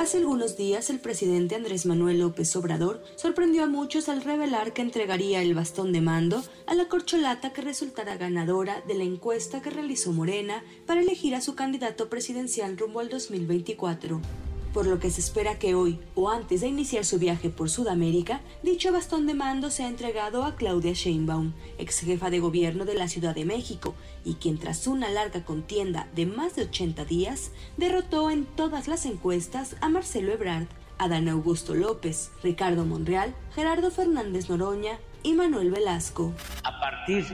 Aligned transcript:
Hace 0.00 0.16
algunos 0.16 0.56
días 0.56 0.88
el 0.88 0.98
presidente 0.98 1.56
Andrés 1.56 1.84
Manuel 1.84 2.20
López 2.20 2.56
Obrador 2.56 3.02
sorprendió 3.16 3.64
a 3.64 3.66
muchos 3.66 4.08
al 4.08 4.22
revelar 4.22 4.72
que 4.72 4.80
entregaría 4.80 5.42
el 5.42 5.52
bastón 5.52 5.92
de 5.92 6.00
mando 6.00 6.42
a 6.66 6.74
la 6.74 6.88
corcholata 6.88 7.52
que 7.52 7.60
resultará 7.60 8.16
ganadora 8.16 8.80
de 8.88 8.94
la 8.94 9.04
encuesta 9.04 9.60
que 9.60 9.68
realizó 9.68 10.12
Morena 10.12 10.64
para 10.86 11.02
elegir 11.02 11.34
a 11.34 11.42
su 11.42 11.54
candidato 11.54 12.08
presidencial 12.08 12.78
rumbo 12.78 13.00
al 13.00 13.10
2024 13.10 14.22
por 14.72 14.86
lo 14.86 14.98
que 14.98 15.10
se 15.10 15.20
espera 15.20 15.58
que 15.58 15.74
hoy, 15.74 16.00
o 16.14 16.30
antes 16.30 16.60
de 16.60 16.68
iniciar 16.68 17.04
su 17.04 17.18
viaje 17.18 17.50
por 17.50 17.70
Sudamérica, 17.70 18.40
dicho 18.62 18.92
bastón 18.92 19.26
de 19.26 19.34
mando 19.34 19.70
sea 19.70 19.88
entregado 19.88 20.44
a 20.44 20.56
Claudia 20.56 20.92
Sheinbaum, 20.92 21.52
ex 21.78 22.00
jefa 22.00 22.30
de 22.30 22.40
gobierno 22.40 22.84
de 22.84 22.94
la 22.94 23.08
Ciudad 23.08 23.34
de 23.34 23.44
México, 23.44 23.94
y 24.24 24.34
quien 24.34 24.58
tras 24.58 24.86
una 24.86 25.10
larga 25.10 25.44
contienda 25.44 26.08
de 26.14 26.26
más 26.26 26.56
de 26.56 26.62
80 26.62 27.04
días, 27.04 27.52
derrotó 27.76 28.30
en 28.30 28.44
todas 28.44 28.88
las 28.88 29.06
encuestas 29.06 29.76
a 29.80 29.88
Marcelo 29.88 30.32
Ebrard, 30.32 30.66
Adán 30.98 31.28
Augusto 31.28 31.74
López, 31.74 32.30
Ricardo 32.42 32.84
Monreal, 32.84 33.34
Gerardo 33.54 33.90
Fernández 33.90 34.50
Noroña 34.50 34.98
y 35.22 35.34
Manuel 35.34 35.70
Velasco. 35.70 36.32
A 36.62 36.78
partir 36.78 37.24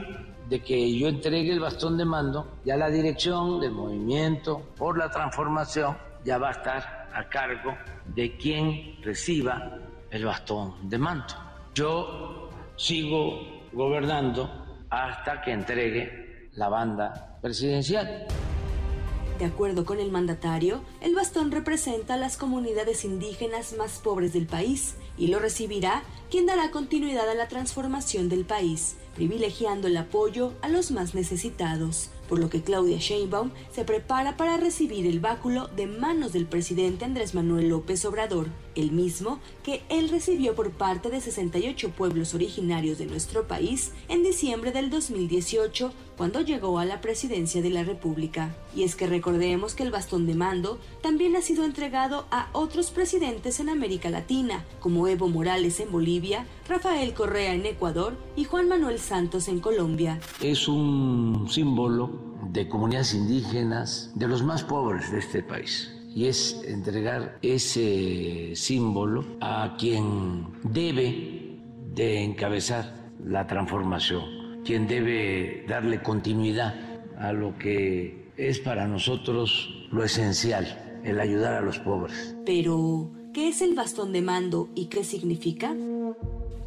de 0.49 0.63
que 0.63 0.97
yo 0.97 1.07
entregue 1.07 1.51
el 1.51 1.59
bastón 1.59 1.97
de 1.97 2.05
mando, 2.05 2.47
ya 2.63 2.77
la 2.77 2.89
dirección 2.89 3.59
del 3.59 3.71
movimiento 3.71 4.61
por 4.77 4.97
la 4.97 5.11
transformación 5.11 5.97
ya 6.23 6.37
va 6.37 6.49
a 6.49 6.51
estar 6.51 6.96
a 7.13 7.27
cargo 7.29 7.77
de 8.05 8.37
quien 8.37 9.01
reciba 9.01 9.79
el 10.09 10.25
bastón 10.25 10.89
de 10.89 10.97
mando. 10.97 11.33
Yo 11.73 12.49
sigo 12.75 13.67
gobernando 13.73 14.85
hasta 14.89 15.41
que 15.41 15.51
entregue 15.51 16.49
la 16.53 16.69
banda 16.69 17.37
presidencial. 17.41 18.27
De 19.39 19.45
acuerdo 19.45 19.85
con 19.85 19.99
el 19.99 20.11
mandatario, 20.11 20.81
el 20.99 21.13
bastón 21.13 21.51
representa 21.51 22.15
a 22.15 22.17
las 22.17 22.37
comunidades 22.37 23.05
indígenas 23.05 23.75
más 23.77 23.99
pobres 23.99 24.33
del 24.33 24.47
país 24.47 24.97
y 25.15 25.27
lo 25.27 25.37
recibirá 25.37 26.01
quien 26.31 26.47
dará 26.47 26.71
continuidad 26.71 27.29
a 27.29 27.35
la 27.35 27.47
transformación 27.47 28.29
del 28.29 28.45
país, 28.45 28.97
privilegiando 29.17 29.87
el 29.87 29.97
apoyo 29.97 30.53
a 30.61 30.69
los 30.69 30.91
más 30.91 31.15
necesitados 31.15 32.11
por 32.27 32.39
lo 32.39 32.49
que 32.49 32.61
Claudia 32.61 32.97
Sheinbaum 32.97 33.51
se 33.73 33.85
prepara 33.85 34.37
para 34.37 34.57
recibir 34.57 35.05
el 35.07 35.19
báculo 35.19 35.67
de 35.75 35.87
manos 35.87 36.33
del 36.33 36.45
presidente 36.45 37.05
Andrés 37.05 37.33
Manuel 37.33 37.69
López 37.69 38.03
Obrador, 38.05 38.47
el 38.75 38.91
mismo 38.91 39.39
que 39.63 39.81
él 39.89 40.09
recibió 40.09 40.55
por 40.55 40.71
parte 40.71 41.09
de 41.09 41.21
68 41.21 41.91
pueblos 41.91 42.33
originarios 42.33 42.97
de 42.97 43.05
nuestro 43.05 43.47
país 43.47 43.91
en 44.07 44.23
diciembre 44.23 44.71
del 44.71 44.89
2018, 44.89 45.91
cuando 46.17 46.41
llegó 46.41 46.79
a 46.79 46.85
la 46.85 46.99
presidencia 46.99 47.61
de 47.61 47.69
la 47.69 47.83
República. 47.83 48.55
Y 48.75 48.83
es 48.83 48.95
que 48.95 49.07
recordemos 49.07 49.75
que 49.75 49.83
el 49.83 49.91
bastón 49.91 50.25
de 50.25 50.35
mando 50.35 50.79
también 51.01 51.35
ha 51.35 51.41
sido 51.41 51.63
entregado 51.63 52.25
a 52.31 52.49
otros 52.53 52.91
presidentes 52.91 53.59
en 53.59 53.69
América 53.69 54.09
Latina, 54.09 54.65
como 54.79 55.07
Evo 55.07 55.27
Morales 55.27 55.79
en 55.79 55.91
Bolivia, 55.91 56.45
Rafael 56.67 57.13
Correa 57.13 57.53
en 57.53 57.65
Ecuador 57.65 58.17
y 58.35 58.45
Juan 58.45 58.67
Manuel 58.67 58.99
Santos 59.07 59.47
en 59.47 59.61
Colombia. 59.61 60.19
Es 60.41 60.67
un 60.67 61.47
símbolo 61.49 62.09
de 62.51 62.67
comunidades 62.67 63.13
indígenas, 63.13 64.11
de 64.15 64.27
los 64.27 64.43
más 64.43 64.63
pobres 64.63 65.09
de 65.13 65.19
este 65.19 65.41
país. 65.41 65.93
Y 66.13 66.25
es 66.25 66.61
entregar 66.65 67.37
ese 67.41 68.53
símbolo 68.53 69.23
a 69.39 69.77
quien 69.79 70.47
debe 70.63 71.57
de 71.95 72.21
encabezar 72.21 73.11
la 73.23 73.47
transformación, 73.47 74.61
quien 74.65 74.87
debe 74.87 75.63
darle 75.69 76.03
continuidad 76.03 76.75
a 77.17 77.31
lo 77.31 77.57
que 77.57 78.33
es 78.35 78.59
para 78.59 78.89
nosotros 78.89 79.87
lo 79.89 80.03
esencial, 80.03 80.99
el 81.05 81.21
ayudar 81.21 81.53
a 81.53 81.61
los 81.61 81.79
pobres. 81.79 82.35
Pero, 82.45 83.09
¿qué 83.33 83.47
es 83.47 83.61
el 83.61 83.73
bastón 83.73 84.11
de 84.11 84.21
mando 84.21 84.67
y 84.75 84.87
qué 84.87 85.05
significa? 85.05 85.73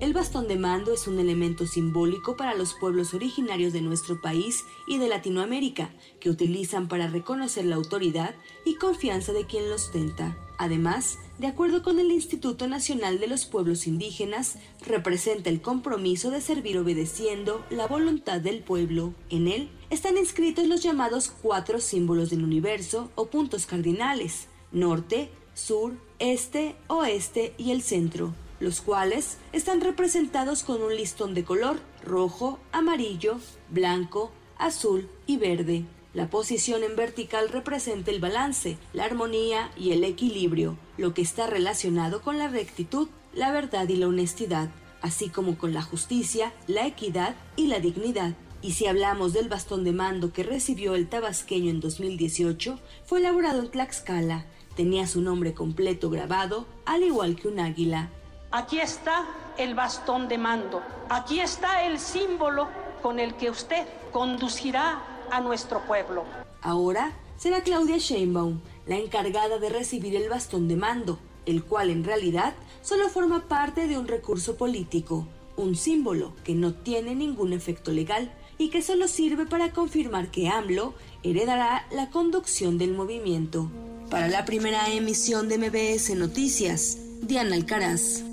El 0.01 0.15
bastón 0.15 0.49
de 0.49 0.57
mando 0.57 0.95
es 0.95 1.07
un 1.07 1.19
elemento 1.19 1.67
simbólico 1.67 2.35
para 2.35 2.55
los 2.55 2.73
pueblos 2.73 3.13
originarios 3.13 3.75
de 3.75 3.83
nuestro 3.83 4.19
país 4.19 4.65
y 4.87 4.97
de 4.97 5.09
Latinoamérica, 5.09 5.91
que 6.21 6.31
utilizan 6.31 6.89
para 6.89 7.07
reconocer 7.07 7.67
la 7.67 7.77
autoridad 7.77 8.35
y 8.65 8.77
confianza 8.77 9.35
de 9.35 9.45
quien 9.45 9.69
los 9.69 9.85
ostenta. 9.85 10.39
Además, 10.57 11.19
de 11.39 11.49
acuerdo 11.49 11.83
con 11.83 11.99
el 11.99 12.11
Instituto 12.11 12.67
Nacional 12.67 13.21
de 13.21 13.27
los 13.27 13.45
Pueblos 13.45 13.87
Indígenas, 13.87 14.57
representa 14.87 15.51
el 15.51 15.61
compromiso 15.61 16.31
de 16.31 16.41
servir 16.41 16.79
obedeciendo 16.79 17.63
la 17.69 17.87
voluntad 17.87 18.41
del 18.41 18.61
pueblo. 18.61 19.13
En 19.29 19.49
él 19.49 19.69
están 19.91 20.17
inscritos 20.17 20.67
los 20.67 20.83
llamados 20.83 21.31
cuatro 21.43 21.79
símbolos 21.79 22.31
del 22.31 22.43
universo 22.43 23.11
o 23.17 23.27
puntos 23.27 23.67
cardinales, 23.67 24.47
norte, 24.73 25.31
sur, 25.53 25.93
este, 26.19 26.75
oeste 26.89 27.53
y 27.59 27.73
el 27.73 27.83
centro 27.83 28.33
los 28.61 28.81
cuales 28.83 29.39
están 29.53 29.81
representados 29.81 30.63
con 30.63 30.83
un 30.83 30.95
listón 30.95 31.35
de 31.35 31.45
color 31.45 31.81
rojo, 32.05 32.59
amarillo, 32.73 33.39
blanco, 33.71 34.31
azul 34.59 35.09
y 35.27 35.39
verde. 35.39 35.85
La 36.13 36.29
posición 36.29 36.83
en 36.83 36.97
vertical 36.97 37.49
representa 37.49 38.11
el 38.11 38.21
balance, 38.21 38.79
la 38.93 39.05
armonía 39.05 39.71
y 39.77 39.93
el 39.93 40.05
equilibrio, 40.05 40.77
lo 40.99 41.15
que 41.15 41.23
está 41.23 41.47
relacionado 41.47 42.21
con 42.21 42.37
la 42.37 42.49
rectitud, 42.49 43.09
la 43.33 43.53
verdad 43.53 43.89
y 43.89 43.97
la 43.97 44.09
honestidad, 44.09 44.71
así 45.03 45.29
como 45.29 45.57
con 45.57 45.73
la 45.73 45.83
justicia, 45.83 46.53
la 46.67 46.87
equidad 46.87 47.37
y 47.57 47.69
la 47.69 47.81
dignidad. 47.81 48.35
Y 48.61 48.73
si 48.73 48.87
hablamos 48.87 49.33
del 49.33 49.49
bastón 49.49 49.85
de 49.85 49.93
mando 49.93 50.33
que 50.33 50.43
recibió 50.43 50.95
el 50.95 51.09
tabasqueño 51.09 51.71
en 51.71 51.81
2018, 51.81 52.79
fue 53.07 53.21
elaborado 53.21 53.61
en 53.61 53.71
Tlaxcala. 53.71 54.47
Tenía 54.77 55.07
su 55.07 55.23
nombre 55.23 55.55
completo 55.55 56.11
grabado, 56.11 56.67
al 56.85 57.03
igual 57.03 57.37
que 57.37 57.49
un 57.49 57.61
águila. 57.61 58.11
Aquí 58.53 58.81
está 58.81 59.27
el 59.59 59.77
bastón 59.77 60.27
de 60.27 60.37
mando. 60.37 60.83
Aquí 61.09 61.39
está 61.39 61.85
el 61.87 62.01
símbolo 62.01 62.69
con 63.01 63.21
el 63.21 63.35
que 63.35 63.49
usted 63.49 63.87
conducirá 64.13 65.05
a 65.31 65.41
nuestro 65.41 65.81
pueblo. 65.87 66.25
Ahora 66.61 67.13
será 67.37 67.63
Claudia 67.63 67.99
Sheinbaum 67.99 68.61
la 68.87 68.97
encargada 68.97 69.59
de 69.59 69.69
recibir 69.69 70.17
el 70.17 70.29
bastón 70.29 70.67
de 70.67 70.75
mando, 70.75 71.21
el 71.47 71.63
cual 71.63 71.91
en 71.91 72.03
realidad 72.03 72.55
solo 72.83 73.09
forma 73.09 73.47
parte 73.47 73.87
de 73.87 73.97
un 73.97 74.09
recurso 74.09 74.57
político, 74.57 75.29
un 75.57 75.77
símbolo 75.77 76.33
que 76.43 76.55
no 76.55 76.75
tiene 76.75 77.15
ningún 77.15 77.53
efecto 77.53 77.93
legal 77.93 78.33
y 78.59 78.71
que 78.71 78.83
solo 78.83 79.07
sirve 79.07 79.47
para 79.47 79.73
confirmar 79.73 80.33
que 80.33 80.49
AMLO 80.49 80.95
heredará 81.23 81.87
la 81.93 82.11
conducción 82.11 82.79
del 82.79 82.95
movimiento. 82.95 83.71
Para 84.11 84.27
la 84.27 84.45
primera 84.45 84.91
emisión 84.91 85.49
de 85.49 85.57
MBS 85.57 86.17
Noticias, 86.17 86.99
Diana 87.23 87.55
Alcaraz. 87.55 88.25